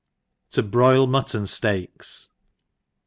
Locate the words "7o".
0.49-0.71